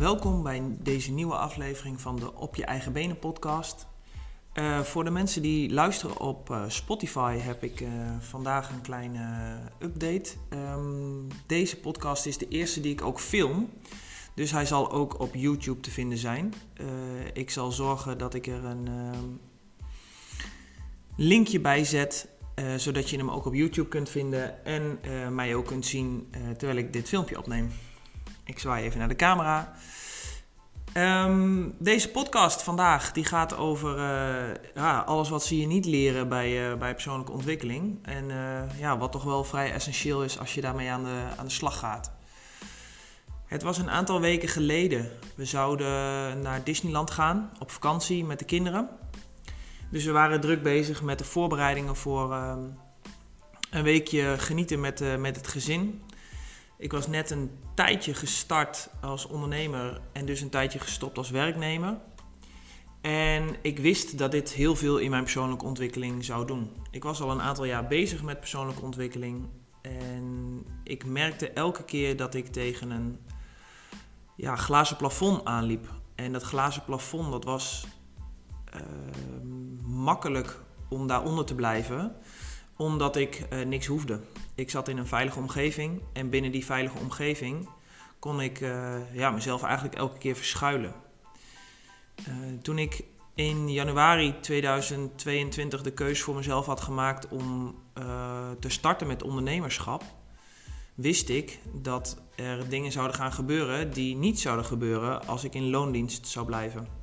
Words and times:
welkom 0.00 0.42
bij 0.42 0.62
deze 0.82 1.12
nieuwe 1.12 1.34
aflevering 1.34 2.00
van 2.00 2.16
de 2.16 2.34
Op 2.34 2.56
Je 2.56 2.64
Eigen 2.64 2.92
Benen 2.92 3.18
podcast. 3.18 3.86
Uh, 4.54 4.80
voor 4.80 5.04
de 5.04 5.10
mensen 5.10 5.42
die 5.42 5.72
luisteren 5.72 6.20
op 6.20 6.50
uh, 6.50 6.64
Spotify 6.68 7.36
heb 7.36 7.62
ik 7.62 7.80
uh, 7.80 7.88
vandaag 8.20 8.70
een 8.70 8.80
kleine 8.80 9.56
update. 9.78 10.30
Um, 10.50 11.26
deze 11.46 11.76
podcast 11.76 12.26
is 12.26 12.38
de 12.38 12.48
eerste 12.48 12.80
die 12.80 12.92
ik 12.92 13.02
ook 13.02 13.20
film. 13.20 13.70
Dus 14.34 14.50
hij 14.50 14.66
zal 14.66 14.90
ook 14.90 15.20
op 15.20 15.34
YouTube 15.34 15.80
te 15.80 15.90
vinden 15.90 16.18
zijn. 16.18 16.54
ik 17.32 17.50
zal 17.50 17.70
zorgen 17.70 18.18
dat 18.18 18.34
ik 18.34 18.46
er 18.46 18.64
een 18.64 18.88
linkje 21.16 21.60
bij 21.60 21.84
zet. 21.84 22.28
zodat 22.76 23.10
je 23.10 23.16
hem 23.16 23.30
ook 23.30 23.46
op 23.46 23.54
YouTube 23.54 23.88
kunt 23.88 24.08
vinden 24.08 24.64
en 24.64 24.98
mij 25.34 25.54
ook 25.54 25.66
kunt 25.66 25.86
zien 25.86 26.30
terwijl 26.56 26.78
ik 26.78 26.92
dit 26.92 27.08
filmpje 27.08 27.38
opneem. 27.38 27.70
Ik 28.50 28.58
zwaai 28.58 28.84
even 28.84 28.98
naar 28.98 29.08
de 29.08 29.16
camera. 29.16 29.72
Um, 30.94 31.74
deze 31.78 32.10
podcast 32.10 32.62
vandaag 32.62 33.12
die 33.12 33.24
gaat 33.24 33.56
over 33.56 33.98
ja, 34.74 34.98
alles 34.98 35.28
wat 35.28 35.44
ze 35.44 35.60
je 35.60 35.66
niet 35.66 35.84
leren 35.84 36.28
bij, 36.28 36.70
uh, 36.70 36.78
bij 36.78 36.92
persoonlijke 36.92 37.32
ontwikkeling. 37.32 37.98
En 38.02 38.24
uh, 38.28 38.78
ja, 38.78 38.98
wat 38.98 39.12
toch 39.12 39.24
wel 39.24 39.44
vrij 39.44 39.72
essentieel 39.72 40.24
is 40.24 40.38
als 40.38 40.54
je 40.54 40.60
daarmee 40.60 40.90
aan 40.90 41.04
de, 41.04 41.22
aan 41.36 41.44
de 41.44 41.52
slag 41.52 41.78
gaat. 41.78 42.12
Het 43.46 43.62
was 43.62 43.78
een 43.78 43.90
aantal 43.90 44.20
weken 44.20 44.48
geleden. 44.48 45.10
We 45.34 45.44
zouden 45.44 45.88
naar 46.42 46.64
Disneyland 46.64 47.10
gaan 47.10 47.50
op 47.58 47.70
vakantie 47.70 48.24
met 48.24 48.38
de 48.38 48.44
kinderen. 48.44 48.88
Dus 49.90 50.04
we 50.04 50.12
waren 50.12 50.40
druk 50.40 50.62
bezig 50.62 51.02
met 51.02 51.18
de 51.18 51.24
voorbereidingen 51.24 51.96
voor 51.96 52.32
ehm, 52.32 52.62
een 53.70 53.82
weekje 53.82 54.34
genieten 54.38 54.80
met, 54.80 55.18
met 55.18 55.36
het 55.36 55.48
gezin. 55.48 56.02
Ik 56.80 56.92
was 56.92 57.06
net 57.06 57.30
een 57.30 57.50
tijdje 57.74 58.14
gestart 58.14 58.90
als 59.00 59.26
ondernemer 59.26 60.00
en 60.12 60.26
dus 60.26 60.40
een 60.40 60.50
tijdje 60.50 60.78
gestopt 60.78 61.18
als 61.18 61.30
werknemer. 61.30 61.98
En 63.00 63.56
ik 63.62 63.78
wist 63.78 64.18
dat 64.18 64.30
dit 64.30 64.52
heel 64.52 64.76
veel 64.76 64.98
in 64.98 65.10
mijn 65.10 65.22
persoonlijke 65.22 65.64
ontwikkeling 65.64 66.24
zou 66.24 66.46
doen. 66.46 66.70
Ik 66.90 67.02
was 67.02 67.20
al 67.20 67.30
een 67.30 67.40
aantal 67.40 67.64
jaar 67.64 67.86
bezig 67.86 68.22
met 68.22 68.38
persoonlijke 68.38 68.82
ontwikkeling. 68.82 69.48
En 69.82 70.64
ik 70.84 71.04
merkte 71.04 71.50
elke 71.50 71.84
keer 71.84 72.16
dat 72.16 72.34
ik 72.34 72.46
tegen 72.46 72.90
een 72.90 73.18
ja, 74.36 74.56
glazen 74.56 74.96
plafond 74.96 75.44
aanliep. 75.44 75.88
En 76.14 76.32
dat 76.32 76.42
glazen 76.42 76.84
plafond, 76.84 77.30
dat 77.30 77.44
was 77.44 77.86
uh, 78.74 78.80
makkelijk 79.86 80.60
om 80.88 81.06
daaronder 81.06 81.44
te 81.44 81.54
blijven 81.54 82.16
omdat 82.80 83.16
ik 83.16 83.46
uh, 83.52 83.64
niks 83.66 83.86
hoefde. 83.86 84.20
Ik 84.54 84.70
zat 84.70 84.88
in 84.88 84.98
een 84.98 85.06
veilige 85.06 85.38
omgeving 85.38 86.02
en 86.12 86.30
binnen 86.30 86.52
die 86.52 86.64
veilige 86.64 86.98
omgeving 86.98 87.68
kon 88.18 88.40
ik 88.40 88.60
uh, 88.60 88.94
ja, 89.12 89.30
mezelf 89.30 89.62
eigenlijk 89.62 89.94
elke 89.94 90.18
keer 90.18 90.36
verschuilen. 90.36 90.94
Uh, 92.28 92.34
toen 92.62 92.78
ik 92.78 93.04
in 93.34 93.72
januari 93.72 94.40
2022 94.40 95.82
de 95.82 95.92
keuze 95.92 96.22
voor 96.22 96.34
mezelf 96.34 96.66
had 96.66 96.80
gemaakt 96.80 97.28
om 97.28 97.74
te 98.58 98.68
starten 98.68 99.06
met 99.06 99.22
ondernemerschap, 99.22 100.02
wist 100.94 101.28
ik 101.28 101.58
dat 101.72 102.22
er 102.34 102.68
dingen 102.68 102.92
zouden 102.92 103.16
gaan 103.16 103.32
gebeuren 103.32 103.92
die 103.92 104.16
niet 104.16 104.40
zouden 104.40 104.64
gebeuren 104.64 105.26
als 105.26 105.44
ik 105.44 105.54
in 105.54 105.70
loondienst 105.70 106.26
zou 106.26 106.46
blijven. 106.46 106.99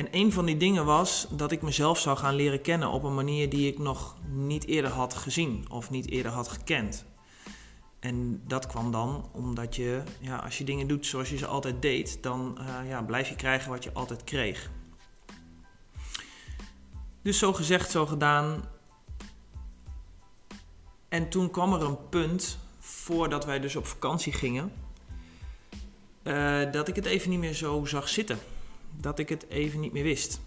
En 0.00 0.08
een 0.10 0.32
van 0.32 0.44
die 0.44 0.56
dingen 0.56 0.84
was 0.84 1.26
dat 1.30 1.52
ik 1.52 1.62
mezelf 1.62 1.98
zou 1.98 2.16
gaan 2.16 2.34
leren 2.34 2.60
kennen 2.60 2.88
op 2.88 3.02
een 3.02 3.14
manier 3.14 3.50
die 3.50 3.72
ik 3.72 3.78
nog 3.78 4.16
niet 4.28 4.66
eerder 4.66 4.90
had 4.90 5.14
gezien 5.14 5.64
of 5.70 5.90
niet 5.90 6.10
eerder 6.10 6.32
had 6.32 6.48
gekend. 6.48 7.04
En 7.98 8.42
dat 8.46 8.66
kwam 8.66 8.90
dan 8.92 9.28
omdat 9.32 9.76
je, 9.76 10.02
ja, 10.20 10.36
als 10.36 10.58
je 10.58 10.64
dingen 10.64 10.86
doet 10.86 11.06
zoals 11.06 11.30
je 11.30 11.36
ze 11.36 11.46
altijd 11.46 11.82
deed, 11.82 12.22
dan 12.22 12.58
uh, 12.60 12.88
ja, 12.88 13.02
blijf 13.02 13.28
je 13.28 13.36
krijgen 13.36 13.70
wat 13.70 13.84
je 13.84 13.92
altijd 13.92 14.24
kreeg. 14.24 14.70
Dus 17.22 17.38
zo 17.38 17.52
gezegd, 17.52 17.90
zo 17.90 18.06
gedaan. 18.06 18.64
En 21.08 21.28
toen 21.28 21.50
kwam 21.50 21.72
er 21.72 21.82
een 21.82 22.08
punt, 22.08 22.58
voordat 22.78 23.44
wij 23.44 23.60
dus 23.60 23.76
op 23.76 23.86
vakantie 23.86 24.32
gingen, 24.32 24.72
uh, 26.22 26.72
dat 26.72 26.88
ik 26.88 26.96
het 26.96 27.06
even 27.06 27.30
niet 27.30 27.38
meer 27.38 27.54
zo 27.54 27.84
zag 27.84 28.08
zitten 28.08 28.38
dat 29.00 29.18
ik 29.18 29.28
het 29.28 29.48
even 29.48 29.80
niet 29.80 29.92
meer 29.92 30.02
wist. 30.02 30.40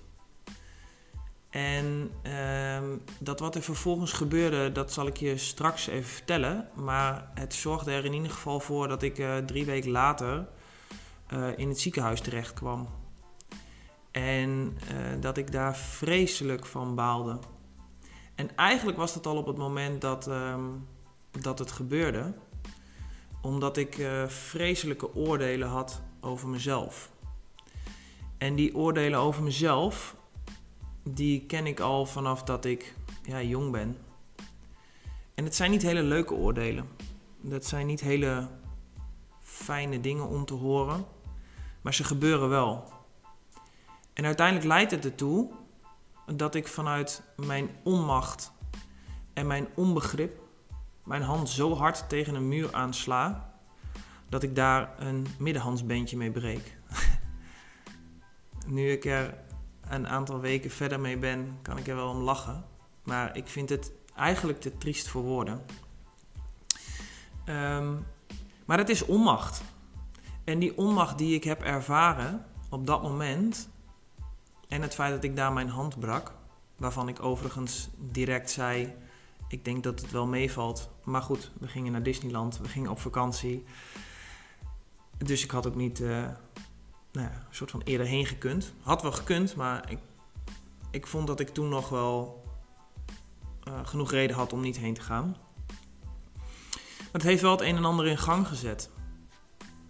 En 1.54 2.12
uh, 2.28 2.98
dat 3.20 3.40
wat 3.40 3.56
er 3.56 3.62
vervolgens 3.62 4.12
gebeurde, 4.12 4.72
dat 4.72 4.94
zal 4.94 5.08
ik 5.08 5.18
je 5.18 5.38
straks 5.38 5.88
even 5.88 6.10
vertellen. 6.10 6.70
Maar 6.74 7.32
het 7.34 7.54
zorgde 7.54 7.92
er 7.92 8.06
in 8.06 8.14
ieder 8.14 8.32
geval 8.32 8.60
voor 8.60 8.88
dat 8.88 9.04
ik 9.04 9.18
uh, 9.18 9.38
drie 9.38 9.66
weken 9.66 9.92
later 9.92 10.48
uh, 11.34 11.48
in 11.58 11.70
het 11.70 11.80
ziekenhuis 11.80 12.22
terecht 12.22 12.54
kwam. 12.54 12.88
En 14.12 14.78
eh, 14.88 14.96
dat 15.20 15.38
ik 15.38 15.52
daar 15.52 15.76
vreselijk 15.76 16.66
van 16.66 16.96
baalde. 16.96 17.40
En 18.36 18.56
eigenlijk 18.56 18.98
was 18.98 19.14
dat 19.14 19.26
al 19.26 19.38
op 19.38 19.46
het 19.46 19.58
moment 19.58 20.02
dat, 20.02 20.28
ehm, 20.28 20.64
dat 21.42 21.60
het 21.60 21.72
gebeurde, 21.72 22.34
omdat 23.42 23.78
ik 23.78 24.08
vreselijke 24.28 25.16
oordelen 25.16 25.68
had 25.68 26.02
over 26.22 26.48
mezelf. 26.48 27.13
En 28.44 28.56
die 28.56 28.76
oordelen 28.76 29.20
over 29.20 29.44
mezelf, 29.44 30.16
die 31.04 31.46
ken 31.46 31.66
ik 31.66 31.80
al 31.80 32.06
vanaf 32.06 32.44
dat 32.44 32.66
ik 32.66 32.96
ja, 33.22 33.42
jong 33.42 33.72
ben. 33.72 33.98
En 35.36 35.44
het 35.44 35.56
zijn 35.56 35.72
niet 35.72 35.82
hele 35.82 36.04
leuke 36.04 36.34
oordelen. 36.34 36.88
Dat 37.42 37.66
zijn 37.66 37.88
niet 37.88 38.02
hele 38.02 38.48
fijne 39.42 40.00
dingen 40.00 40.28
om 40.28 40.46
te 40.46 40.54
horen, 40.54 41.06
maar 41.82 41.94
ze 41.94 42.04
gebeuren 42.04 42.50
wel. 42.50 42.84
En 44.14 44.26
uiteindelijk 44.26 44.68
leidt 44.68 44.92
het 44.92 45.06
ertoe 45.06 45.50
dat 46.36 46.56
ik 46.56 46.68
vanuit 46.68 47.24
mijn 47.36 47.70
onmacht 47.84 48.52
en 49.34 49.48
mijn 49.48 49.68
onbegrip 49.76 50.40
mijn 51.04 51.22
hand 51.22 51.50
zo 51.50 51.76
hard 51.76 52.10
tegen 52.10 52.36
een 52.36 52.48
muur 52.48 52.74
aansla 52.74 53.54
dat 54.30 54.44
ik 54.44 54.56
daar 54.56 54.96
een 55.00 55.28
middenhandsbeentje 55.38 56.18
mee 56.18 56.32
breek. 56.32 56.82
Nu 58.74 58.92
ik 58.92 59.06
er 59.06 59.38
een 59.90 60.08
aantal 60.08 60.40
weken 60.40 60.72
verder 60.72 61.00
mee 61.00 61.18
ben, 61.18 61.58
kan 61.62 61.78
ik 61.78 61.88
er 61.88 61.96
wel 61.96 62.10
om 62.10 62.18
lachen. 62.18 62.66
Maar 63.04 63.38
ik 63.38 63.48
vind 63.48 63.70
het 63.70 63.92
eigenlijk 64.16 64.62
te 64.62 64.78
triest 64.78 65.08
voor 65.08 65.22
woorden. 65.22 65.62
Um, 67.46 68.06
maar 68.66 68.78
het 68.78 68.90
is 68.90 69.06
onmacht. 69.06 69.64
En 70.44 70.60
die 70.60 70.78
onmacht 70.78 71.18
die 71.18 71.36
ik 71.36 71.44
heb 71.44 71.62
ervaren 71.62 72.46
op 72.70 72.88
dat 72.88 73.02
moment. 73.02 73.70
En 74.68 74.82
het 74.82 74.94
feit 74.94 75.14
dat 75.14 75.24
ik 75.24 75.36
daar 75.36 75.54
mijn 75.54 75.70
hand 75.70 76.00
brak. 76.00 76.34
Waarvan 76.76 77.08
ik 77.08 77.24
overigens 77.24 77.90
direct 77.98 78.50
zei: 78.50 78.94
Ik 79.48 79.66
denk 79.66 79.84
dat 79.84 80.02
het 80.02 80.12
wel 80.12 80.28
meevalt. 80.28 80.90
Maar 81.04 81.22
goed, 81.22 81.52
we 81.60 81.68
gingen 81.68 81.92
naar 81.92 82.04
Disneyland, 82.04 82.58
we 82.58 82.68
gingen 82.68 82.92
op 82.92 83.00
vakantie. 83.00 83.64
Dus 85.18 85.44
ik 85.44 85.52
had 85.52 85.68
ook 85.68 85.76
niet. 85.76 86.00
Uh, 86.00 86.28
nou 87.14 87.28
ja, 87.28 87.34
een 87.34 87.56
soort 87.56 87.72
van 87.72 87.82
eerder 87.84 88.08
heen 88.08 88.26
gekund. 88.26 88.74
Had 88.82 89.02
wel 89.02 89.12
gekund, 89.12 89.56
maar 89.56 89.92
ik, 89.92 90.00
ik 90.92 91.08
vond 91.08 91.28
dat 91.28 91.40
ik 91.40 91.50
toen 91.50 91.70
nog 91.70 91.90
wel 91.90 92.44
uh, 93.68 93.74
genoeg 93.84 94.12
reden 94.12 94.36
had 94.36 94.54
om 94.54 94.62
niet 94.62 94.78
heen 94.78 94.94
te 94.94 95.02
gaan. 95.02 95.36
Maar 96.98 97.22
het 97.22 97.24
heeft 97.24 97.42
wel 97.42 97.52
het 97.52 97.62
een 97.62 97.76
en 97.76 97.86
ander 97.86 98.08
in 98.08 98.18
gang 98.18 98.48
gezet. 98.48 98.90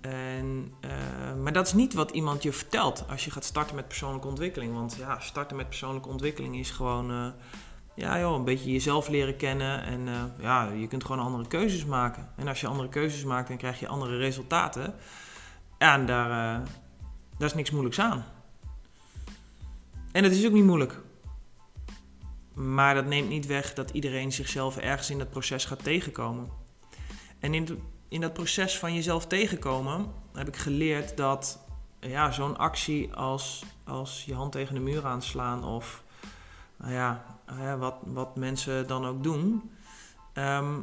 En, 0.01 0.73
uh, 0.85 1.41
maar 1.41 1.53
dat 1.53 1.67
is 1.67 1.73
niet 1.73 1.93
wat 1.93 2.11
iemand 2.11 2.43
je 2.43 2.53
vertelt 2.53 3.05
als 3.09 3.25
je 3.25 3.31
gaat 3.31 3.43
starten 3.43 3.75
met 3.75 3.87
persoonlijke 3.87 4.27
ontwikkeling. 4.27 4.73
Want 4.73 4.95
ja, 4.95 5.19
starten 5.19 5.57
met 5.57 5.67
persoonlijke 5.67 6.09
ontwikkeling 6.09 6.55
is 6.55 6.71
gewoon 6.71 7.11
uh, 7.11 7.27
ja, 7.95 8.19
joh, 8.19 8.35
een 8.35 8.43
beetje 8.43 8.71
jezelf 8.71 9.07
leren 9.07 9.37
kennen. 9.37 9.83
En 9.83 10.07
ja, 10.39 10.69
je 10.69 10.87
kunt 10.87 11.05
gewoon 11.05 11.25
andere 11.25 11.47
keuzes 11.47 11.85
maken. 11.85 12.29
En 12.35 12.47
als 12.47 12.61
je 12.61 12.67
andere 12.67 12.89
keuzes 12.89 13.23
maakt, 13.23 13.47
dan 13.47 13.57
krijg 13.57 13.79
je 13.79 13.87
andere 13.87 14.17
resultaten. 14.17 14.95
En 15.77 16.05
daar, 16.05 16.63
daar 17.37 17.47
is 17.47 17.53
niks 17.53 17.71
moeilijks 17.71 17.99
aan. 17.99 18.25
En 20.11 20.23
het 20.23 20.33
is 20.33 20.45
ook 20.45 20.51
niet 20.51 20.63
moeilijk. 20.63 20.99
Maar 22.53 22.95
dat 22.95 23.05
neemt 23.05 23.29
niet 23.29 23.45
weg 23.45 23.73
dat 23.73 23.89
iedereen 23.89 24.31
zichzelf 24.31 24.77
ergens 24.77 25.09
in 25.09 25.17
dat 25.17 25.29
proces 25.29 25.65
gaat 25.65 25.83
tegenkomen. 25.83 26.49
En 27.39 27.53
in, 27.53 27.83
in 28.07 28.21
dat 28.21 28.33
proces 28.33 28.77
van 28.77 28.93
jezelf 28.93 29.27
tegenkomen 29.27 30.11
heb 30.33 30.47
ik 30.47 30.55
geleerd 30.55 31.17
dat 31.17 31.59
ja, 31.99 32.31
zo'n 32.31 32.57
actie 32.57 33.13
als, 33.13 33.63
als 33.83 34.23
je 34.25 34.33
hand 34.33 34.51
tegen 34.51 34.75
de 34.75 34.81
muur 34.81 35.05
aanslaan 35.05 35.63
of 35.63 36.03
nou 36.77 36.93
ja, 36.93 37.25
wat, 37.77 37.95
wat 38.03 38.35
mensen 38.35 38.87
dan 38.87 39.05
ook 39.05 39.23
doen, 39.23 39.71
ehm, 40.33 40.73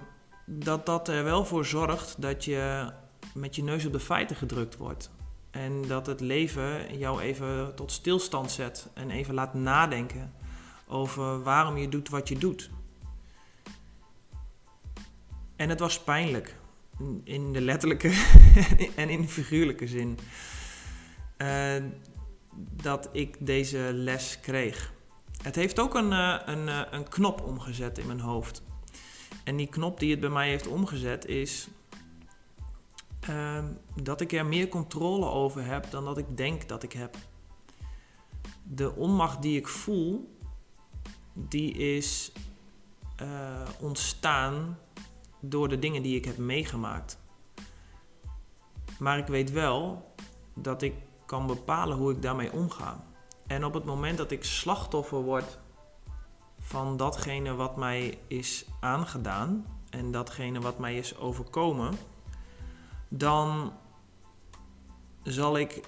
dat 0.44 0.87
dat 0.87 1.08
er 1.08 1.25
wel 1.25 1.44
voor 1.44 1.64
zorgt 1.64 2.23
dat 2.23 2.44
je 2.44 2.93
met 3.35 3.56
je 3.56 3.62
neus 3.62 3.87
op 3.87 3.93
de 3.93 4.00
feiten 4.00 4.37
gedrukt 4.37 4.76
wordt. 4.76 5.11
En 5.50 5.82
dat 5.87 6.06
het 6.06 6.20
leven 6.20 6.99
jou 6.99 7.20
even 7.20 7.75
tot 7.75 7.93
stilstand 7.93 8.50
zet 8.50 8.88
en 8.94 9.11
even 9.11 9.35
laat 9.35 9.55
nadenken 9.55 10.32
over 10.87 11.43
waarom 11.43 11.76
je 11.76 11.88
doet 11.88 12.08
wat 12.08 12.29
je 12.29 12.38
doet. 12.38 12.70
En 15.56 15.69
het 15.69 15.81
was 15.81 16.00
pijnlijk. 16.00 16.58
in 17.25 17.52
de 17.52 17.61
letterlijke 17.61 18.08
en 18.97 19.08
in 19.08 19.20
de 19.20 19.29
figuurlijke 19.29 19.87
zin. 19.87 20.19
Uh, 21.38 21.85
dat 22.82 23.08
ik 23.12 23.37
deze 23.38 23.91
les 23.93 24.41
kreeg. 24.41 24.93
Het 25.43 25.55
heeft 25.55 25.79
ook 25.79 25.94
een, 25.94 26.11
uh, 26.11 26.37
een, 26.44 26.67
uh, 26.67 26.81
een 26.91 27.08
knop 27.08 27.41
omgezet 27.41 27.99
in 27.99 28.06
mijn 28.06 28.20
hoofd. 28.20 28.62
En 29.44 29.56
die 29.56 29.67
knop 29.67 30.00
die 30.00 30.11
het 30.11 30.20
bij 30.20 30.29
mij 30.29 30.49
heeft 30.49 30.67
omgezet 30.67 31.26
is 31.26 31.69
ehm, 33.20 33.64
dat 34.02 34.20
ik 34.20 34.32
er 34.32 34.46
meer 34.46 34.69
controle 34.69 35.26
over 35.26 35.64
heb 35.64 35.90
dan 35.90 36.05
dat 36.05 36.19
ik 36.19 36.37
denk 36.37 36.69
dat 36.69 36.82
ik 36.82 36.93
heb. 36.93 37.17
De 38.62 38.94
onmacht 38.94 39.43
die 39.43 39.56
ik 39.56 39.69
voel, 39.69 40.38
die 41.32 41.72
is 41.72 42.32
ontstaan 43.81 44.78
door 45.40 45.69
de 45.69 45.78
dingen 45.78 46.02
die 46.02 46.17
ik 46.17 46.25
heb 46.25 46.37
meegemaakt. 46.37 47.19
Maar 48.99 49.19
ik 49.19 49.26
weet 49.26 49.50
wel 49.50 50.12
dat 50.55 50.82
ik 50.82 50.94
kan 51.26 51.46
bepalen 51.46 51.96
hoe 51.96 52.12
ik 52.12 52.22
daarmee 52.22 52.52
omga. 52.52 53.05
En 53.46 53.64
op 53.64 53.75
het 53.75 53.84
moment 53.84 54.19
dat 54.19 54.31
ik 54.31 54.44
slachtoffer 54.44 55.22
word 55.22 55.58
van 56.58 56.96
datgene 56.96 57.55
wat 57.55 57.76
mij 57.76 58.19
is 58.26 58.64
aangedaan 58.81 59.67
en 59.90 60.11
datgene 60.11 60.61
wat 60.61 60.78
mij 60.78 60.96
is 60.96 61.17
overkomen, 61.17 61.94
dan 63.11 63.73
zal 65.23 65.59
ik 65.59 65.81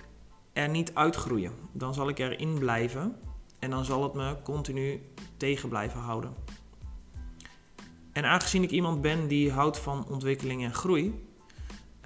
er 0.53 0.69
niet 0.69 0.95
uitgroeien. 0.95 1.53
Dan 1.73 1.95
zal 1.95 2.09
ik 2.09 2.19
erin 2.19 2.59
blijven 2.59 3.17
en 3.59 3.71
dan 3.71 3.85
zal 3.85 4.03
het 4.03 4.15
me 4.15 4.37
continu 4.43 5.03
tegen 5.37 5.69
blijven 5.69 6.01
houden. 6.01 6.35
En 8.13 8.25
aangezien 8.25 8.63
ik 8.63 8.71
iemand 8.71 9.01
ben 9.01 9.29
die 9.29 9.53
houdt 9.53 9.79
van 9.79 10.07
ontwikkeling 10.09 10.65
en 10.65 10.75
groei, 10.75 11.27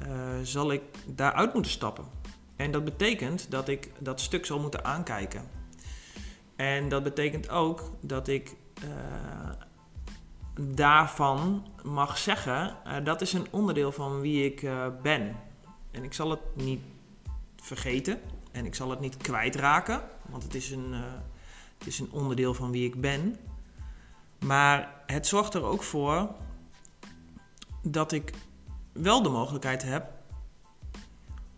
uh, 0.06 0.08
zal 0.42 0.72
ik 0.72 0.82
daaruit 1.06 1.52
moeten 1.52 1.72
stappen. 1.72 2.04
En 2.56 2.70
dat 2.70 2.84
betekent 2.84 3.50
dat 3.50 3.68
ik 3.68 3.90
dat 3.98 4.20
stuk 4.20 4.46
zal 4.46 4.60
moeten 4.60 4.84
aankijken. 4.84 5.42
En 6.56 6.88
dat 6.88 7.02
betekent 7.02 7.48
ook 7.48 7.90
dat 8.00 8.28
ik 8.28 8.56
uh, 8.84 8.90
daarvan 10.60 11.66
mag 11.82 12.18
zeggen, 12.18 12.76
uh, 12.86 13.04
dat 13.04 13.20
is 13.20 13.32
een 13.32 13.46
onderdeel 13.50 13.92
van 13.92 14.20
wie 14.20 14.44
ik 14.44 14.60
ben. 15.02 15.36
En 15.90 16.04
ik 16.04 16.12
zal 16.12 16.30
het 16.30 16.40
niet 16.54 16.80
vergeten 17.56 18.20
en 18.52 18.66
ik 18.66 18.74
zal 18.74 18.90
het 18.90 19.00
niet 19.00 19.16
kwijtraken, 19.16 20.02
want 20.28 20.42
het 20.42 20.54
is 20.54 20.70
een, 20.70 20.92
het 21.78 21.86
is 21.86 21.98
een 21.98 22.12
onderdeel 22.12 22.54
van 22.54 22.70
wie 22.70 22.86
ik 22.86 23.00
ben. 23.00 23.36
Maar 24.44 25.02
het 25.06 25.26
zorgt 25.26 25.54
er 25.54 25.62
ook 25.62 25.82
voor 25.82 26.34
dat 27.82 28.12
ik 28.12 28.32
wel 28.92 29.22
de 29.22 29.28
mogelijkheid 29.28 29.82
heb 29.82 30.12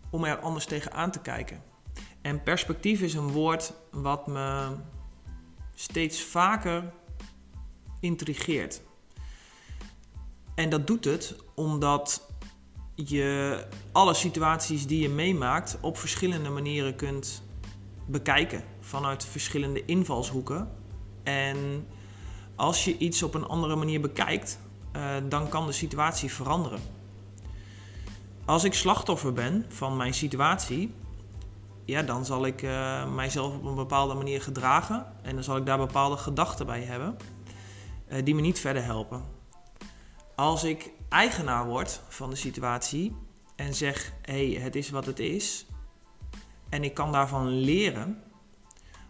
om 0.09 0.23
er 0.23 0.39
anders 0.39 0.65
tegenaan 0.65 1.11
te 1.11 1.19
kijken. 1.19 1.63
En 2.21 2.43
perspectief 2.43 3.01
is 3.01 3.13
een 3.13 3.31
woord 3.31 3.73
wat 3.91 4.27
me 4.27 4.75
steeds 5.75 6.21
vaker 6.21 6.93
intrigeert. 7.99 8.81
En 10.59 10.69
dat 10.69 10.87
doet 10.87 11.05
het 11.05 11.35
omdat 11.55 12.27
je 12.95 13.63
alle 13.91 14.13
situaties 14.13 14.87
die 14.87 15.01
je 15.01 15.09
meemaakt 15.09 15.77
op 15.81 15.97
verschillende 15.97 16.49
manieren 16.49 16.95
kunt 16.95 17.43
bekijken. 18.05 18.63
Vanuit 18.79 19.25
verschillende 19.25 19.85
invalshoeken. 19.85 20.71
En 21.23 21.87
als 22.55 22.85
je 22.85 22.97
iets 22.97 23.23
op 23.23 23.33
een 23.33 23.47
andere 23.47 23.75
manier 23.75 24.01
bekijkt, 24.01 24.59
uh, 24.95 25.15
dan 25.29 25.49
kan 25.49 25.65
de 25.65 25.71
situatie 25.71 26.31
veranderen. 26.31 26.79
Als 28.45 28.63
ik 28.63 28.73
slachtoffer 28.73 29.33
ben 29.33 29.65
van 29.69 29.97
mijn 29.97 30.13
situatie, 30.13 30.93
ja, 31.85 32.01
dan 32.01 32.25
zal 32.25 32.45
ik 32.45 32.61
uh, 32.61 33.13
mijzelf 33.13 33.55
op 33.55 33.65
een 33.65 33.75
bepaalde 33.75 34.13
manier 34.13 34.41
gedragen 34.41 35.05
en 35.21 35.33
dan 35.33 35.43
zal 35.43 35.57
ik 35.57 35.65
daar 35.65 35.77
bepaalde 35.77 36.17
gedachten 36.17 36.65
bij 36.65 36.81
hebben 36.81 37.17
uh, 38.11 38.23
die 38.23 38.35
me 38.35 38.41
niet 38.41 38.59
verder 38.59 38.83
helpen. 38.83 39.38
Als 40.39 40.63
ik 40.63 40.91
eigenaar 41.09 41.65
word 41.65 42.01
van 42.07 42.29
de 42.29 42.35
situatie 42.35 43.15
en 43.55 43.73
zeg: 43.73 44.13
hé, 44.21 44.51
hey, 44.51 44.61
het 44.61 44.75
is 44.75 44.89
wat 44.89 45.05
het 45.05 45.19
is 45.19 45.65
en 46.69 46.83
ik 46.83 46.93
kan 46.93 47.11
daarvan 47.11 47.47
leren, 47.47 48.23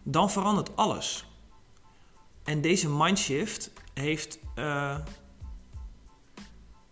dan 0.02 0.30
verandert 0.30 0.76
alles. 0.76 1.26
En 2.44 2.60
deze 2.60 2.88
mindshift 2.88 3.70
heeft 3.94 4.38
uh, 4.56 4.96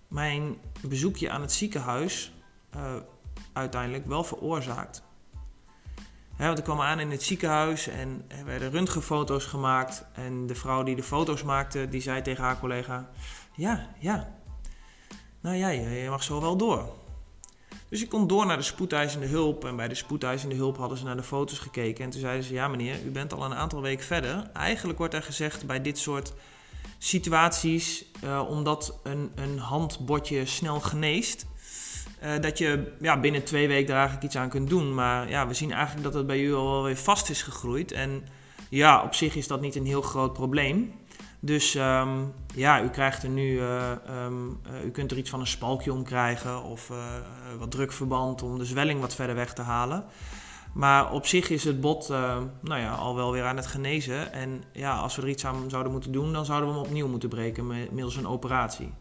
mijn 0.08 0.56
bezoekje 0.80 1.30
aan 1.30 1.40
het 1.40 1.52
ziekenhuis 1.52 2.32
uh, 2.76 2.94
uiteindelijk 3.52 4.06
wel 4.06 4.24
veroorzaakt. 4.24 5.02
He, 6.36 6.46
want 6.46 6.58
ik 6.58 6.64
kwam 6.64 6.80
aan 6.80 7.00
in 7.00 7.10
het 7.10 7.22
ziekenhuis 7.22 7.86
en 7.86 8.24
er 8.28 8.44
werden 8.44 8.70
röntgenfoto's 8.70 9.44
gemaakt. 9.44 10.04
En 10.12 10.46
de 10.46 10.54
vrouw 10.54 10.82
die 10.82 10.96
de 10.96 11.02
foto's 11.02 11.42
maakte, 11.42 11.88
die 11.88 12.00
zei 12.00 12.22
tegen 12.22 12.44
haar 12.44 12.58
collega... 12.58 13.10
Ja, 13.58 13.88
ja, 13.98 14.34
nou 15.40 15.56
ja, 15.56 15.68
je 15.68 16.06
mag 16.10 16.22
zo 16.22 16.40
wel 16.40 16.56
door. 16.56 16.88
Dus 17.88 18.02
ik 18.02 18.08
kon 18.08 18.26
door 18.26 18.46
naar 18.46 18.56
de 18.56 18.62
spoedeisende 18.62 19.26
hulp. 19.26 19.64
En 19.64 19.76
bij 19.76 19.88
de 19.88 19.94
spoedeisende 19.94 20.54
hulp 20.54 20.76
hadden 20.76 20.98
ze 20.98 21.04
naar 21.04 21.16
de 21.16 21.22
foto's 21.22 21.58
gekeken. 21.58 22.04
En 22.04 22.10
toen 22.10 22.20
zeiden 22.20 22.44
ze: 22.44 22.52
Ja, 22.52 22.68
meneer, 22.68 23.04
u 23.04 23.10
bent 23.10 23.32
al 23.32 23.44
een 23.44 23.54
aantal 23.54 23.82
weken 23.82 24.04
verder. 24.04 24.50
Eigenlijk 24.52 24.98
wordt 24.98 25.14
er 25.14 25.22
gezegd 25.22 25.66
bij 25.66 25.82
dit 25.82 25.98
soort 25.98 26.32
situaties, 26.98 28.04
uh, 28.24 28.44
omdat 28.48 28.98
een, 29.02 29.30
een 29.34 29.58
handbotje 29.58 30.46
snel 30.46 30.80
geneest. 30.80 31.46
Uh, 32.22 32.38
dat 32.40 32.58
je 32.58 32.92
ja, 33.00 33.20
binnen 33.20 33.44
twee 33.44 33.68
weken 33.68 33.86
daar 33.86 33.96
eigenlijk 33.96 34.26
iets 34.26 34.36
aan 34.36 34.48
kunt 34.48 34.68
doen. 34.68 34.94
Maar 34.94 35.28
ja, 35.28 35.46
we 35.46 35.54
zien 35.54 35.72
eigenlijk 35.72 36.02
dat 36.02 36.14
het 36.14 36.26
bij 36.26 36.40
u 36.40 36.54
al 36.54 36.70
wel 36.70 36.82
weer 36.82 36.96
vast 36.96 37.30
is 37.30 37.42
gegroeid. 37.42 37.92
En 37.92 38.26
ja, 38.68 39.02
op 39.02 39.14
zich 39.14 39.34
is 39.34 39.46
dat 39.46 39.60
niet 39.60 39.74
een 39.76 39.86
heel 39.86 40.02
groot 40.02 40.32
probleem. 40.32 40.94
Dus 41.40 41.74
um, 41.74 42.32
ja, 42.54 42.82
u 42.82 42.88
krijgt 42.88 43.22
er 43.22 43.28
nu, 43.28 43.52
uh, 43.52 43.90
um, 44.24 44.60
uh, 44.70 44.84
u 44.84 44.90
kunt 44.90 45.10
er 45.10 45.18
iets 45.18 45.30
van 45.30 45.40
een 45.40 45.46
spalkje 45.46 45.92
om 45.92 46.04
krijgen 46.04 46.62
of 46.62 46.90
uh, 46.90 46.96
wat 47.58 47.70
drukverband 47.70 48.42
om 48.42 48.58
de 48.58 48.64
zwelling 48.64 49.00
wat 49.00 49.14
verder 49.14 49.34
weg 49.34 49.52
te 49.52 49.62
halen. 49.62 50.04
Maar 50.72 51.12
op 51.12 51.26
zich 51.26 51.50
is 51.50 51.64
het 51.64 51.80
bot 51.80 52.08
nou 52.60 52.80
ja, 52.80 52.94
al 52.94 53.14
wel 53.14 53.32
weer 53.32 53.44
aan 53.44 53.56
het 53.56 53.66
genezen. 53.66 54.32
En 54.32 54.62
ja, 54.72 54.96
als 54.96 55.16
we 55.16 55.22
er 55.22 55.28
iets 55.28 55.46
aan 55.46 55.70
zouden 55.70 55.92
moeten 55.92 56.12
doen, 56.12 56.32
dan 56.32 56.44
zouden 56.44 56.68
we 56.68 56.74
hem 56.74 56.84
opnieuw 56.84 57.08
moeten 57.08 57.28
breken 57.28 57.66
middels 57.66 58.16
een 58.16 58.26
operatie. 58.26 58.92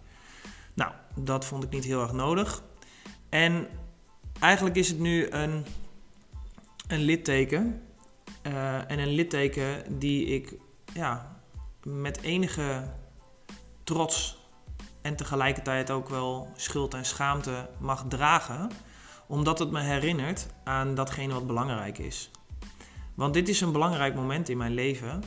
Nou, 0.74 0.92
dat 1.16 1.46
vond 1.46 1.64
ik 1.64 1.70
niet 1.70 1.84
heel 1.84 2.02
erg 2.02 2.14
nodig. 2.14 2.64
En 3.30 3.68
eigenlijk 4.40 4.76
is 4.76 4.88
het 4.88 5.00
nu 5.00 5.30
een, 5.30 5.66
een 6.88 7.02
litteken. 7.02 7.82
en 8.88 9.00
een 9.00 9.14
litteken 9.14 10.00
die 10.00 10.26
ik 10.26 10.56
ja, 10.94 11.37
met 11.84 12.22
enige 12.22 12.94
trots 13.84 14.38
en 15.02 15.16
tegelijkertijd 15.16 15.92
ook 15.92 16.10
wel 16.10 16.52
schuld 16.56 16.94
en 16.94 17.06
schaamte 17.06 17.70
mag 17.80 18.06
dragen, 18.08 18.72
omdat 19.28 19.60
het 19.60 19.72
me 19.72 19.82
herinnert 19.82 20.48
aan 20.64 20.96
datgene 20.96 21.34
wat 21.34 21.48
belangrijk 21.48 21.98
is. 21.98 22.32
Want 23.16 23.34
dit 23.34 23.50
is 23.50 23.62
een 23.62 23.72
belangrijk 23.72 24.16
moment 24.16 24.50
in 24.50 24.58
mijn 24.58 24.74
leven, 24.74 25.24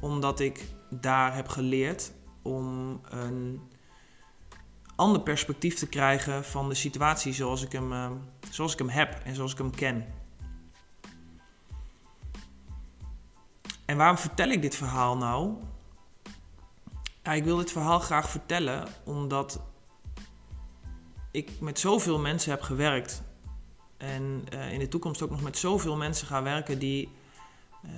omdat 0.00 0.40
ik 0.40 0.64
daar 0.90 1.34
heb 1.34 1.48
geleerd 1.48 2.12
om 2.42 3.00
een 3.08 3.60
ander 4.96 5.20
perspectief 5.20 5.74
te 5.74 5.88
krijgen 5.88 6.44
van 6.44 6.68
de 6.68 6.74
situatie 6.74 7.32
zoals 7.32 7.62
ik 7.62 7.72
hem, 7.72 7.92
eh, 7.92 8.10
zoals 8.50 8.72
ik 8.72 8.78
hem 8.78 8.88
heb 8.88 9.20
en 9.24 9.34
zoals 9.34 9.52
ik 9.52 9.58
hem 9.58 9.74
ken. 9.74 10.06
En 13.84 13.96
waarom 13.96 14.18
vertel 14.18 14.48
ik 14.48 14.62
dit 14.62 14.74
verhaal 14.74 15.16
nou? 15.16 15.54
Ja, 17.24 17.32
ik 17.32 17.44
wil 17.44 17.56
dit 17.56 17.72
verhaal 17.72 17.98
graag 17.98 18.30
vertellen 18.30 18.88
omdat 19.04 19.60
ik 21.30 21.60
met 21.60 21.78
zoveel 21.78 22.18
mensen 22.18 22.50
heb 22.50 22.62
gewerkt. 22.62 23.22
En 23.96 24.44
uh, 24.54 24.72
in 24.72 24.78
de 24.78 24.88
toekomst 24.88 25.22
ook 25.22 25.30
nog 25.30 25.42
met 25.42 25.58
zoveel 25.58 25.96
mensen 25.96 26.26
ga 26.26 26.42
werken 26.42 26.78
die 26.78 27.12
uh, 27.84 27.90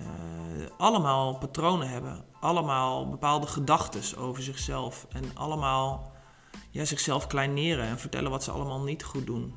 allemaal 0.79 1.39
patronen 1.39 1.89
hebben. 1.89 2.25
Allemaal 2.41 3.09
bepaalde 3.09 3.47
gedachten 3.47 4.19
over 4.19 4.43
zichzelf. 4.43 5.07
En 5.13 5.25
allemaal 5.35 6.13
ja, 6.71 6.85
zichzelf 6.85 7.27
kleineren 7.27 7.85
en 7.85 7.99
vertellen 7.99 8.31
wat 8.31 8.45
ze 8.45 8.51
allemaal 8.51 8.83
niet 8.83 9.05
goed 9.05 9.27
doen. 9.27 9.57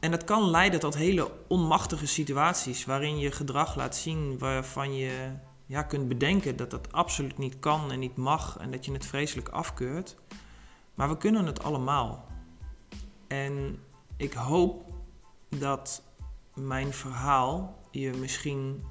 En 0.00 0.10
dat 0.10 0.24
kan 0.24 0.50
leiden 0.50 0.80
tot 0.80 0.94
hele 0.94 1.30
onmachtige 1.48 2.06
situaties 2.06 2.84
waarin 2.84 3.18
je 3.18 3.30
gedrag 3.30 3.76
laat 3.76 3.96
zien 3.96 4.38
waarvan 4.38 4.94
je 4.94 5.32
ja, 5.68 5.82
kunt 5.82 6.08
bedenken 6.08 6.56
dat 6.56 6.70
dat 6.70 6.92
absoluut 6.92 7.38
niet 7.38 7.58
kan 7.58 7.92
en 7.92 7.98
niet 7.98 8.16
mag 8.16 8.56
en 8.58 8.70
dat 8.70 8.84
je 8.84 8.92
het 8.92 9.06
vreselijk 9.06 9.48
afkeurt. 9.48 10.16
Maar 10.94 11.08
we 11.08 11.16
kunnen 11.16 11.46
het 11.46 11.62
allemaal. 11.62 12.26
En 13.26 13.82
ik 14.16 14.32
hoop 14.32 14.92
dat 15.48 16.02
mijn 16.54 16.92
verhaal 16.92 17.80
je 17.90 18.12
misschien 18.12 18.84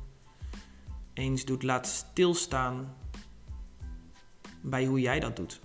eens 1.14 1.46
doet 1.46 1.64
laten 1.64 1.92
stilstaan 1.92 2.96
bij 4.62 4.86
hoe 4.86 5.00
jij 5.00 5.20
dat 5.20 5.36
doet. 5.36 5.60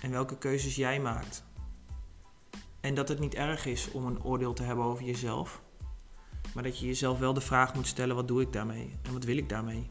en 0.00 0.10
welke 0.10 0.38
keuzes 0.38 0.76
jij 0.76 1.00
maakt. 1.00 1.44
En 2.80 2.94
dat 2.94 3.08
het 3.08 3.18
niet 3.18 3.34
erg 3.34 3.66
is 3.66 3.90
om 3.90 4.06
een 4.06 4.22
oordeel 4.22 4.52
te 4.52 4.62
hebben 4.62 4.84
over 4.84 5.04
jezelf, 5.04 5.62
maar 6.54 6.62
dat 6.62 6.78
je 6.78 6.86
jezelf 6.86 7.18
wel 7.18 7.34
de 7.34 7.40
vraag 7.40 7.74
moet 7.74 7.86
stellen: 7.86 8.16
wat 8.16 8.28
doe 8.28 8.40
ik 8.40 8.52
daarmee 8.52 8.98
en 9.02 9.12
wat 9.12 9.24
wil 9.24 9.36
ik 9.36 9.48
daarmee? 9.48 9.90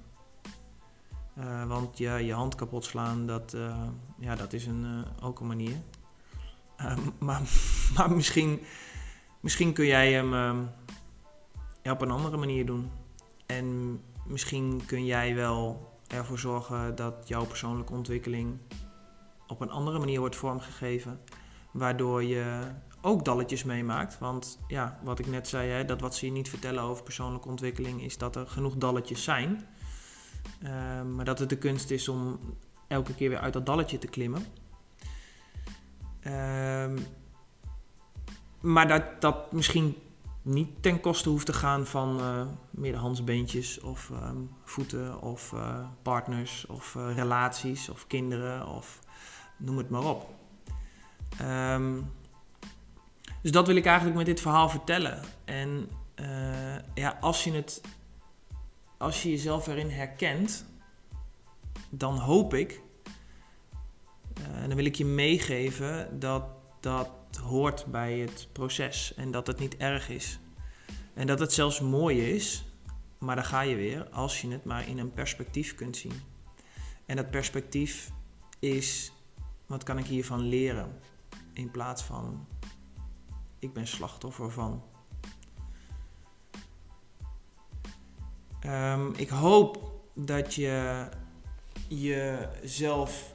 Uh, 1.38 1.67
want 1.67 1.98
ja, 1.98 2.15
je 2.15 2.34
hand 2.34 2.55
kapot 2.55 2.86
slaan, 2.86 3.27
dat, 3.27 3.53
uh, 3.55 3.84
ja, 4.20 4.36
dat 4.36 4.53
is 4.53 4.65
een, 4.65 4.84
uh, 4.86 5.25
ook 5.25 5.39
een 5.39 5.48
manier. 5.48 5.75
maar, 7.20 7.41
maar 7.96 8.12
misschien, 8.12 8.60
misschien 9.39 9.74
kun 9.74 9.86
jij 9.86 10.12
hem 10.12 10.32
ja, 11.82 11.91
op 11.91 12.01
een 12.01 12.12
andere 12.12 12.38
manier 12.38 12.65
doen. 12.65 12.91
En 13.46 14.00
misschien 14.25 14.82
kun 14.86 15.05
jij 15.05 15.36
wel 15.36 15.91
ervoor 16.08 16.39
zorgen 16.39 16.96
dat 16.96 17.27
jouw 17.27 17.46
persoonlijke 17.46 17.93
ontwikkeling 17.93 18.58
op 19.48 19.62
een 19.62 19.72
andere 19.72 20.00
manier 20.00 20.20
wordt 20.20 20.36
vormgegeven. 20.36 21.20
Waardoor 21.72 22.24
je 22.24 22.62
ook 23.05 23.25
dalletjes 23.25 23.63
meemaakt. 23.63 24.19
Want 24.19 24.60
ja, 24.67 25.00
wat 25.03 25.19
ik 25.19 25.27
net 25.27 25.48
zei, 25.48 25.69
hè, 25.69 25.86
dat 25.86 26.01
wat 26.01 26.15
ze 26.15 26.25
je 26.25 26.31
niet 26.31 26.50
vertellen 26.50 26.83
over 26.83 27.03
persoonlijke 27.03 27.48
ontwikkeling 27.48 28.01
is 28.01 28.17
dat 28.17 28.36
er 28.36 28.48
genoeg 28.48 28.75
dalletjes 28.75 29.24
zijn. 29.24 29.65
Uh, 30.63 30.69
maar 31.01 31.25
dat 31.25 31.39
het 31.39 31.50
de 31.50 31.57
kunst 31.57 31.91
is 31.91 32.07
om 32.07 32.39
elke 32.88 33.15
keer 33.15 33.29
weer 33.29 33.39
uit 33.39 33.53
dat 33.53 33.65
dalletje 33.65 33.98
te 33.98 34.07
klimmen. 34.07 34.45
Uh, 36.22 36.91
maar 38.60 38.88
dat 38.88 39.03
dat 39.22 39.51
misschien 39.51 39.95
niet 40.41 40.69
ten 40.81 41.00
koste 41.00 41.29
hoeft 41.29 41.45
te 41.45 41.53
gaan 41.53 41.86
van 41.86 42.19
uh, 42.19 42.45
middenhandsbeentjes 42.69 43.79
of 43.79 44.10
um, 44.10 44.50
voeten 44.63 45.22
of 45.22 45.51
uh, 45.51 45.88
partners 46.01 46.65
of 46.65 46.95
uh, 46.95 47.15
relaties 47.15 47.89
of 47.89 48.07
kinderen 48.07 48.67
of 48.67 49.00
noem 49.57 49.77
het 49.77 49.89
maar 49.89 50.03
op. 50.03 50.29
dus 53.43 53.51
dat 53.51 53.67
wil 53.67 53.75
ik 53.75 53.85
eigenlijk 53.85 54.17
met 54.17 54.25
dit 54.25 54.41
verhaal 54.41 54.69
vertellen. 54.69 55.21
En 55.45 55.89
ja, 56.93 57.17
als 57.21 57.43
je 57.43 57.51
het, 57.51 57.81
als 58.97 59.23
je 59.23 59.29
jezelf 59.29 59.67
erin 59.67 59.89
herkent, 59.89 60.65
dan 61.89 62.17
hoop 62.17 62.53
ik, 62.53 62.81
en 64.33 64.67
dan 64.67 64.75
wil 64.75 64.85
ik 64.85 64.95
je 64.95 65.05
meegeven 65.05 66.19
dat 66.19 66.43
dat 66.79 67.09
hoort 67.41 67.85
bij 67.85 68.17
het 68.17 68.47
proces 68.51 69.13
en 69.13 69.31
dat 69.31 69.47
het 69.47 69.59
niet 69.59 69.77
erg 69.77 70.09
is. 70.09 70.39
En 71.13 71.27
dat 71.27 71.39
het 71.39 71.53
zelfs 71.53 71.79
mooi 71.79 72.33
is, 72.35 72.65
maar 73.17 73.35
dan 73.35 73.45
ga 73.45 73.62
je 73.62 73.75
weer 73.75 74.09
als 74.09 74.41
je 74.41 74.51
het 74.51 74.65
maar 74.65 74.88
in 74.88 74.97
een 74.97 75.13
perspectief 75.13 75.75
kunt 75.75 75.97
zien. 75.97 76.21
En 77.05 77.15
dat 77.15 77.29
perspectief 77.29 78.12
is, 78.59 79.12
wat 79.65 79.83
kan 79.83 79.97
ik 79.97 80.05
hiervan 80.05 80.41
leren? 80.41 81.00
In 81.53 81.71
plaats 81.71 82.03
van, 82.03 82.47
ik 83.63 83.74
ben 83.74 83.88
slachtoffer 83.88 84.51
van. 84.51 84.84
Um, 88.65 89.13
ik 89.15 89.29
hoop 89.29 89.91
dat 90.13 90.53
je 90.53 91.08
jezelf 91.88 93.34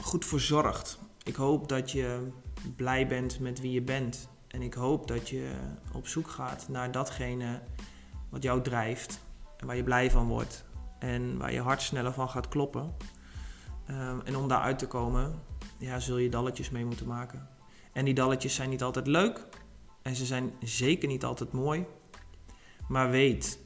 goed 0.00 0.24
verzorgt. 0.24 0.98
Ik 1.22 1.34
hoop 1.34 1.68
dat 1.68 1.90
je 1.90 2.28
blij 2.76 3.06
bent 3.06 3.40
met 3.40 3.60
wie 3.60 3.72
je 3.72 3.82
bent. 3.82 4.28
En 4.48 4.62
ik 4.62 4.74
hoop 4.74 5.06
dat 5.08 5.28
je 5.28 5.52
op 5.92 6.06
zoek 6.06 6.28
gaat 6.28 6.68
naar 6.68 6.92
datgene 6.92 7.60
wat 8.28 8.42
jou 8.42 8.62
drijft 8.62 9.20
en 9.56 9.66
waar 9.66 9.76
je 9.76 9.84
blij 9.84 10.10
van 10.10 10.26
wordt 10.26 10.64
en 10.98 11.38
waar 11.38 11.52
je 11.52 11.60
hart 11.60 11.82
sneller 11.82 12.12
van 12.12 12.28
gaat 12.28 12.48
kloppen. 12.48 12.94
Um, 13.90 14.20
en 14.20 14.36
om 14.36 14.48
daaruit 14.48 14.78
te 14.78 14.86
komen, 14.86 15.40
ja, 15.78 15.98
zul 15.98 16.16
je 16.16 16.28
dalletjes 16.28 16.70
mee 16.70 16.84
moeten 16.84 17.06
maken. 17.06 17.48
En 17.92 18.04
die 18.04 18.14
dalletjes 18.14 18.54
zijn 18.54 18.70
niet 18.70 18.82
altijd 18.82 19.06
leuk 19.06 19.46
en 20.02 20.16
ze 20.16 20.26
zijn 20.26 20.52
zeker 20.60 21.08
niet 21.08 21.24
altijd 21.24 21.52
mooi. 21.52 21.86
Maar 22.88 23.10
weet, 23.10 23.58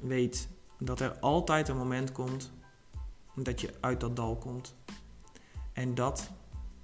weet 0.00 0.48
dat 0.78 1.00
er 1.00 1.18
altijd 1.18 1.68
een 1.68 1.76
moment 1.76 2.12
komt 2.12 2.52
dat 3.34 3.60
je 3.60 3.74
uit 3.80 4.00
dat 4.00 4.16
dal 4.16 4.36
komt. 4.36 4.74
En 5.72 5.94
dat 5.94 6.30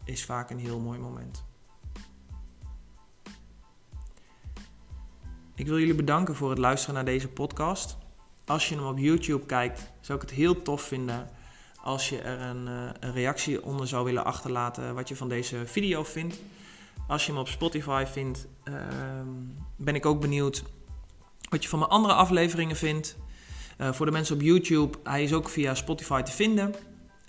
is 0.04 0.24
vaak 0.24 0.50
een 0.50 0.58
heel 0.58 0.78
mooi 0.78 0.98
moment. 0.98 1.44
Ik 5.54 5.66
wil 5.66 5.78
jullie 5.78 5.94
bedanken 5.94 6.36
voor 6.36 6.50
het 6.50 6.58
luisteren 6.58 6.94
naar 6.94 7.04
deze 7.04 7.28
podcast. 7.28 7.96
Als 8.44 8.68
je 8.68 8.74
hem 8.74 8.84
op 8.84 8.98
YouTube 8.98 9.46
kijkt, 9.46 9.90
zou 10.00 10.18
ik 10.22 10.28
het 10.28 10.36
heel 10.36 10.62
tof 10.62 10.82
vinden 10.82 11.28
als 11.82 12.08
je 12.08 12.20
er 12.20 12.40
een, 12.40 12.68
eh, 12.68 12.74
een 13.00 13.12
reactie 13.12 13.64
onder 13.64 13.88
zou 13.88 14.04
willen 14.04 14.24
achterlaten 14.24 14.94
wat 14.94 15.08
je 15.08 15.16
van 15.16 15.28
deze 15.28 15.66
video 15.66 16.04
vindt. 16.04 16.40
Als 17.08 17.26
je 17.26 17.32
hem 17.32 17.40
op 17.40 17.48
Spotify 17.48 18.04
vindt, 18.06 18.46
ehm, 18.64 19.28
ben 19.76 19.94
ik 19.94 20.06
ook 20.06 20.20
benieuwd 20.20 20.62
wat 21.50 21.62
je 21.62 21.68
van 21.68 21.78
mijn 21.78 21.90
andere 21.90 22.14
afleveringen 22.14 22.76
vindt. 22.76 23.16
Uh, 23.78 23.92
voor 23.92 24.06
de 24.06 24.12
mensen 24.12 24.34
op 24.34 24.42
YouTube, 24.42 24.98
hij 25.02 25.22
is 25.22 25.32
ook 25.32 25.48
via 25.48 25.74
Spotify 25.74 26.22
te 26.22 26.32
vinden. 26.32 26.74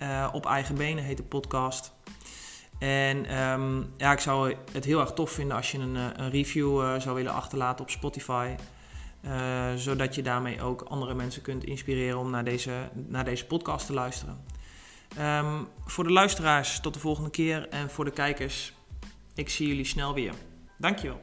Uh, 0.02 0.28
op 0.32 0.46
eigen 0.46 0.74
benen 0.74 1.04
heet 1.04 1.16
de 1.16 1.22
podcast. 1.22 1.92
En 2.78 3.42
um, 3.42 3.92
ja, 3.96 4.12
ik 4.12 4.18
zou 4.18 4.54
het 4.72 4.84
heel 4.84 5.00
erg 5.00 5.12
tof 5.12 5.30
vinden 5.30 5.56
als 5.56 5.70
je 5.72 5.78
een, 5.78 5.96
eh, 5.96 6.04
een 6.16 6.30
review 6.30 7.00
zou 7.00 7.14
willen 7.14 7.32
achterlaten 7.32 7.84
op 7.84 7.90
Spotify. 7.90 8.54
Uh, 9.24 9.74
zodat 9.74 10.14
je 10.14 10.22
daarmee 10.22 10.62
ook 10.62 10.82
andere 10.82 11.14
mensen 11.14 11.42
kunt 11.42 11.64
inspireren 11.64 12.18
om 12.18 12.30
naar 12.30 12.44
deze, 12.44 12.72
naar 13.08 13.24
deze 13.24 13.46
podcast 13.46 13.86
te 13.86 13.92
luisteren. 13.92 14.44
Um, 15.20 15.68
voor 15.84 16.04
de 16.04 16.12
luisteraars 16.12 16.80
tot 16.80 16.94
de 16.94 17.00
volgende 17.00 17.30
keer 17.30 17.68
en 17.68 17.90
voor 17.90 18.04
de 18.04 18.10
kijkers, 18.10 18.72
ik 19.34 19.48
zie 19.48 19.68
jullie 19.68 19.84
snel 19.84 20.14
weer. 20.14 20.32
Dankjewel. 20.78 21.20